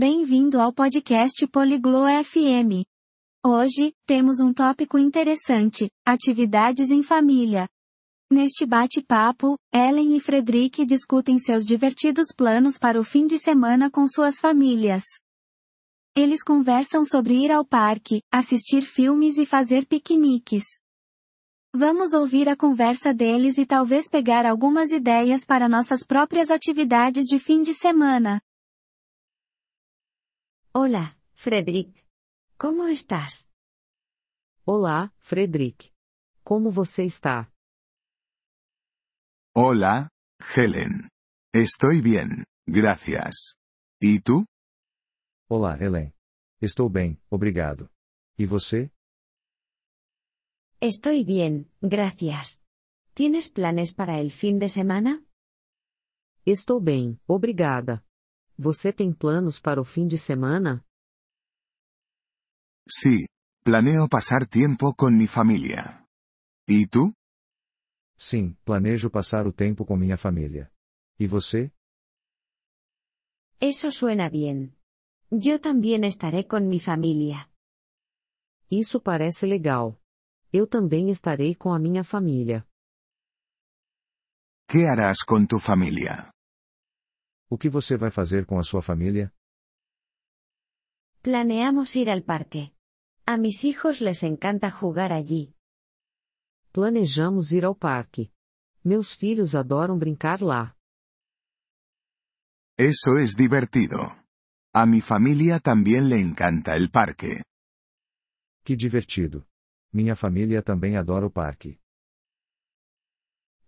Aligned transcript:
Bem-vindo 0.00 0.60
ao 0.60 0.72
podcast 0.72 1.44
Poliglo 1.48 2.04
FM. 2.22 2.86
Hoje, 3.44 3.92
temos 4.06 4.38
um 4.38 4.54
tópico 4.54 4.96
interessante: 4.96 5.90
atividades 6.06 6.92
em 6.92 7.02
família. 7.02 7.66
Neste 8.30 8.64
bate-papo, 8.64 9.56
Ellen 9.74 10.16
e 10.16 10.20
Frederick 10.20 10.86
discutem 10.86 11.40
seus 11.40 11.64
divertidos 11.66 12.28
planos 12.32 12.78
para 12.78 13.00
o 13.00 13.02
fim 13.02 13.26
de 13.26 13.40
semana 13.40 13.90
com 13.90 14.06
suas 14.06 14.38
famílias. 14.38 15.02
Eles 16.16 16.44
conversam 16.44 17.04
sobre 17.04 17.34
ir 17.34 17.50
ao 17.50 17.64
parque, 17.64 18.22
assistir 18.32 18.82
filmes 18.82 19.36
e 19.36 19.44
fazer 19.44 19.84
piqueniques. 19.84 20.62
Vamos 21.74 22.12
ouvir 22.12 22.48
a 22.48 22.56
conversa 22.56 23.12
deles 23.12 23.58
e 23.58 23.66
talvez 23.66 24.08
pegar 24.08 24.46
algumas 24.46 24.92
ideias 24.92 25.44
para 25.44 25.68
nossas 25.68 26.06
próprias 26.06 26.52
atividades 26.52 27.24
de 27.24 27.40
fim 27.40 27.62
de 27.62 27.74
semana. 27.74 28.40
Hola, 30.74 31.18
Frederick. 31.34 32.04
Como 32.58 32.86
estás? 32.88 33.48
Olá, 34.66 35.14
Frederick. 35.18 35.92
Como 36.44 36.70
você 36.70 37.04
está? 37.04 37.50
Hola, 39.54 40.10
Helen. 40.54 41.08
Estoy 41.54 42.02
bien, 42.02 42.44
gracias. 42.66 43.56
¿Y 44.00 44.20
tú? 44.20 44.44
Olá, 45.48 45.76
Helen. 45.80 46.12
Estou 46.60 46.90
bem, 46.90 47.18
obrigado. 47.30 47.88
E 48.38 48.46
você? 48.46 48.90
Estoy 50.80 51.24
bien, 51.24 51.72
gracias. 51.80 52.62
¿Tienes 53.14 53.48
planes 53.48 53.94
para 53.94 54.20
el 54.20 54.30
fin 54.30 54.58
de 54.58 54.68
semana? 54.68 55.24
Estou 56.44 56.78
bem, 56.80 57.18
obrigada. 57.26 58.04
Você 58.60 58.92
tem 58.92 59.12
planos 59.12 59.60
para 59.60 59.80
o 59.80 59.84
fim 59.84 60.08
de 60.08 60.18
semana? 60.18 60.84
Sí, 62.90 63.26
planeo 63.62 64.08
pasar 64.08 64.46
tiempo 64.48 64.94
con 64.94 65.16
mi 65.16 65.28
familia. 65.28 66.04
¿Y 66.66 66.86
tú? 66.86 67.14
Sim, 68.16 68.56
planejo 68.64 69.10
passar 69.10 69.46
o 69.46 69.52
tempo 69.52 69.84
com 69.86 69.96
minha 69.96 70.16
família. 70.16 70.72
E 71.20 71.28
você? 71.28 71.70
Eso 73.60 73.92
suena 73.92 74.28
bien. 74.28 74.76
Yo 75.30 75.60
también 75.60 76.02
estaré 76.02 76.48
con 76.48 76.66
mi 76.68 76.80
familia. 76.80 77.50
Isso 78.70 79.00
parece 79.00 79.46
legal. 79.46 80.00
Eu 80.52 80.66
também 80.66 81.10
estarei 81.10 81.54
com 81.54 81.72
a 81.72 81.78
minha 81.78 82.02
família. 82.02 82.66
¿Qué 84.68 84.88
harás 84.88 85.22
con 85.22 85.46
tu 85.46 85.58
familia? 85.60 86.32
O 87.50 87.56
que 87.56 87.70
você 87.70 87.96
vai 87.96 88.10
fazer 88.10 88.44
com 88.44 88.58
a 88.58 88.62
sua 88.62 88.82
família? 88.82 89.32
Planeamos 91.22 91.96
ir 91.96 92.10
al 92.10 92.22
parque. 92.22 92.74
A 93.26 93.36
mis 93.36 93.64
hijos 93.64 94.00
les 94.00 94.22
encanta 94.22 94.70
jugar 94.70 95.12
allí. 95.12 95.54
Planejamos 96.72 97.52
ir 97.52 97.64
ao 97.64 97.74
parque. 97.74 98.30
Meus 98.84 99.14
filhos 99.14 99.54
adoram 99.54 99.98
brincar 99.98 100.40
lá. 100.42 100.76
Eso 102.78 103.18
es 103.18 103.34
divertido. 103.34 103.98
A 104.72 104.86
mi 104.86 105.00
familia 105.00 105.58
también 105.58 106.08
le 106.08 106.20
encanta 106.20 106.76
el 106.76 106.90
parque. 106.90 107.42
Que 108.62 108.76
divertido. 108.76 109.46
Minha 109.92 110.14
família 110.14 110.62
também 110.62 110.96
adora 110.96 111.26
o 111.26 111.30
parque. 111.30 111.80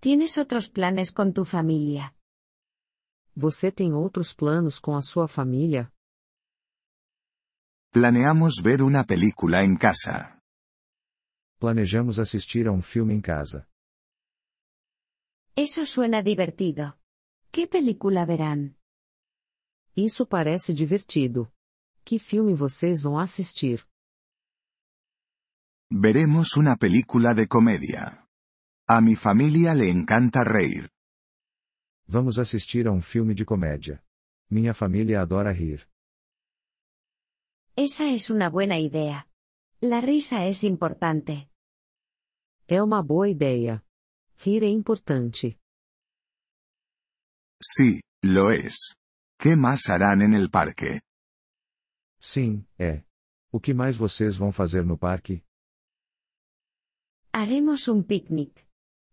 ¿Tienes 0.00 0.38
otros 0.38 0.68
planes 0.68 1.10
con 1.10 1.32
tu 1.32 1.44
familia? 1.44 2.14
Você 3.34 3.70
tem 3.70 3.92
outros 3.92 4.32
planos 4.32 4.78
com 4.78 4.94
a 4.96 5.02
sua 5.02 5.28
família? 5.28 5.90
Planeamos 7.92 8.60
ver 8.62 8.82
una 8.82 9.04
película 9.04 9.64
en 9.64 9.76
casa. 9.76 10.38
Planejamos 11.58 12.18
assistir 12.18 12.66
a 12.68 12.72
um 12.72 12.82
filme 12.82 13.14
em 13.14 13.20
casa. 13.20 13.66
Eso 15.56 15.84
suena 15.84 16.22
divertido. 16.22 16.98
¿Qué 17.52 17.66
película 17.66 18.24
verán? 18.24 18.76
Isso 19.96 20.26
parece 20.26 20.72
divertido. 20.72 21.52
Que 22.04 22.18
filme 22.18 22.54
vocês 22.54 23.02
vão 23.02 23.18
assistir? 23.18 23.84
Veremos 25.92 26.56
una 26.56 26.76
película 26.76 27.34
de 27.34 27.46
comedia. 27.48 28.24
A 28.88 29.00
mi 29.00 29.16
familia 29.16 29.74
le 29.74 29.90
encanta 29.90 30.44
reír. 30.44 30.88
Vamos 32.12 32.40
assistir 32.40 32.88
a 32.88 32.92
um 32.92 33.00
filme 33.00 33.34
de 33.34 33.44
comédia. 33.44 34.02
Minha 34.50 34.74
família 34.74 35.20
adora 35.20 35.52
rir. 35.52 35.88
Esa 37.76 38.08
es 38.08 38.30
una 38.30 38.50
buena 38.50 38.80
idea. 38.80 39.28
La 39.80 40.00
risa 40.00 40.44
es 40.44 40.64
importante. 40.64 41.48
É 42.66 42.82
uma 42.82 43.00
boa 43.00 43.28
ideia. 43.28 43.84
Rir 44.44 44.64
é 44.64 44.68
importante. 44.68 45.56
Sí, 47.62 48.00
lo 48.24 48.50
es. 48.50 48.96
¿Qué 49.38 49.54
más 49.54 49.88
harán 49.88 50.20
en 50.20 50.34
el 50.34 50.50
parque? 50.50 51.00
Sim, 52.18 52.66
é. 52.76 53.04
O 53.52 53.60
que 53.60 53.72
mais 53.72 53.96
vocês 53.96 54.36
vão 54.36 54.52
fazer 54.52 54.84
no 54.84 54.98
parque? 54.98 55.44
Haremos 57.32 57.86
un 57.86 58.02
picnic. 58.02 58.66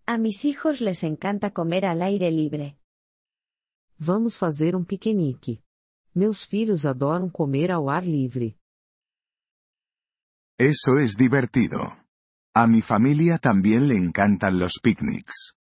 A 0.08 0.18
mis 0.18 0.46
hijos 0.46 0.82
les 0.82 1.04
encanta 1.04 1.52
comer 1.52 1.86
al 1.86 2.02
aire 2.02 2.32
libre. 2.32 2.80
Vamos 4.00 4.38
fazer 4.38 4.76
um 4.76 4.84
piquenique. 4.84 5.60
Meus 6.14 6.44
filhos 6.44 6.86
adoram 6.86 7.30
comer 7.30 7.72
ao 7.72 7.90
ar 7.90 8.06
livre. 8.06 8.56
Eso 10.60 11.00
es 11.00 11.16
divertido. 11.16 11.78
A 12.54 12.68
mi 12.68 12.82
familia 12.82 13.38
también 13.40 13.88
le 13.88 13.96
encantan 13.96 14.60
los 14.60 14.74
picnics. 14.82 15.54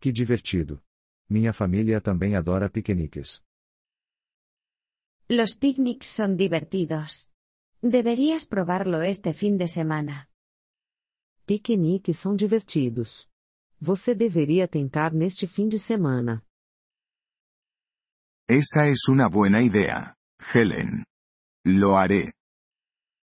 Que 0.00 0.12
divertido. 0.12 0.82
Minha 1.28 1.52
família 1.52 2.00
também 2.00 2.36
adora 2.36 2.68
piqueniques. 2.70 3.42
Los 5.28 5.56
picnics 5.56 6.06
son 6.06 6.36
divertidos. 6.36 7.28
Deberías 7.82 8.46
probarlo 8.46 9.02
este 9.02 9.32
fin 9.32 9.56
de 9.56 9.66
semana. 9.66 10.28
Piqueniques 11.44 12.18
são 12.18 12.36
divertidos. 12.36 13.28
Você 13.80 14.14
deveria 14.14 14.68
tentar 14.68 15.12
neste 15.12 15.48
fim 15.48 15.68
de 15.68 15.78
semana. 15.78 16.45
Esa 18.48 18.86
es 18.86 19.08
una 19.08 19.28
buena 19.28 19.60
idea, 19.60 20.16
Helen. 20.54 21.04
Lo 21.64 21.96
haré. 21.96 22.32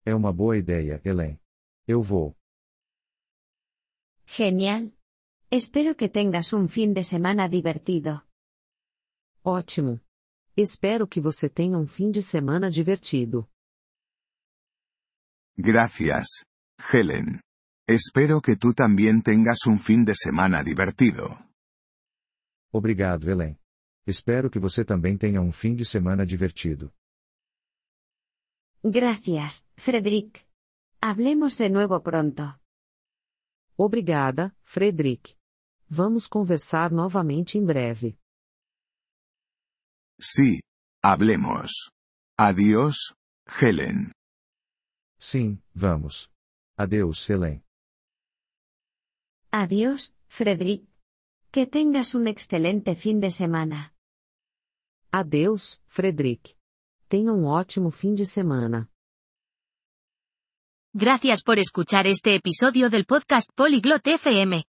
É 0.03 0.16
uma 0.16 0.34
boa 0.34 0.57
ideia, 0.57 1.00
Helen. 1.06 1.40
Eu 1.88 2.01
vou. 2.01 2.35
Genial. 4.25 4.91
Espero 5.51 5.96
que 5.96 6.09
tengas 6.09 6.51
un 6.51 6.68
fin 6.68 6.94
de 6.94 7.03
semana 7.03 7.47
divertido. 7.47 8.25
Ótimo. 9.44 10.01
Espero 10.57 11.07
que 11.07 11.22
você 11.22 11.47
tenha 11.47 11.78
um 11.78 11.85
fim 11.85 12.09
de 12.09 12.24
semana 12.24 12.72
divertido. 12.72 13.47
Gracias, 15.56 16.25
Helen. 16.91 17.40
Espero 17.88 18.41
que 18.41 18.56
tú 18.56 18.74
también 18.74 19.22
tengas 19.22 19.68
un 19.68 19.78
fin 19.78 20.06
de 20.06 20.16
semana 20.16 20.63
divertido. 20.63 21.38
Obrigado, 22.72 23.30
Helen. 23.30 23.62
Espero 24.05 24.49
que 24.49 24.59
você 24.59 24.83
também 24.83 25.17
tenha 25.17 25.41
um 25.41 25.51
fim 25.51 25.75
de 25.75 25.85
semana 25.85 26.25
divertido. 26.25 26.91
Gracias, 28.83 29.65
Frederick. 29.77 30.41
Hablemos 31.01 31.55
de 31.57 31.69
nuevo 31.69 32.01
pronto. 32.01 32.59
Obrigada, 33.77 34.55
Frederick. 34.63 35.35
Vamos 35.89 36.27
conversar 36.27 36.91
novamente 36.91 37.57
em 37.57 37.63
breve. 37.63 38.17
Sí, 40.19 40.59
hablemos. 41.01 41.91
Adiós, 42.37 43.15
Helen. 43.61 44.11
Sim, 45.17 45.61
vamos. 45.73 46.29
Adeus, 46.77 47.29
Helen. 47.29 47.63
Adiós, 49.51 50.13
Frederick. 50.27 50.88
Que 51.51 51.67
tengas 51.67 52.15
un 52.15 52.27
excelente 52.27 52.95
fin 52.95 53.19
de 53.19 53.29
semana. 53.29 53.93
Adeus, 55.15 55.80
Frederick. 55.86 56.56
Tenha 57.07 57.31
um 57.31 57.45
ótimo 57.45 57.92
fim 57.92 58.15
de 58.15 58.25
semana. 58.25 58.89
Gracias 60.92 61.44
por 61.44 61.60
escuchar 61.60 62.07
este 62.07 62.33
episodio 62.33 62.89
del 62.89 63.06
podcast 63.06 63.48
Polyglot 63.54 64.07
FM. 64.07 64.63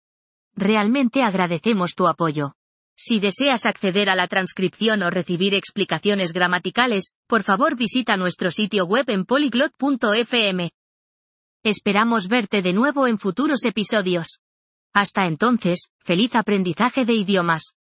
Realmente 0.56 1.22
agradecemos 1.22 1.94
tu 1.94 2.08
apoyo. 2.08 2.54
Si 2.96 3.20
deseas 3.20 3.66
acceder 3.66 4.10
a 4.10 4.16
la 4.16 4.26
transcripción 4.26 5.04
o 5.04 5.10
recibir 5.10 5.54
explicaciones 5.54 6.32
gramaticales, 6.32 7.12
por 7.28 7.44
favor 7.44 7.76
visita 7.76 8.16
nuestro 8.16 8.50
sitio 8.50 8.84
web 8.84 9.08
en 9.10 9.24
polyglot.fm. 9.24 10.70
Esperamos 11.62 12.26
verte 12.26 12.62
de 12.62 12.72
nuevo 12.72 13.06
en 13.06 13.20
futuros 13.20 13.64
episodios. 13.64 14.40
Hasta 14.92 15.28
entonces, 15.28 15.92
feliz 16.00 16.34
aprendizaje 16.34 17.04
de 17.04 17.12
idiomas. 17.12 17.76